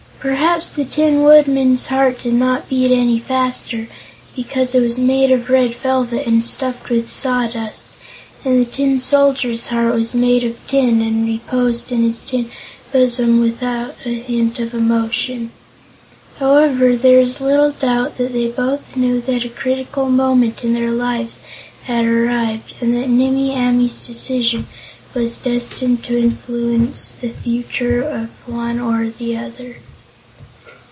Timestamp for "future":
27.29-28.03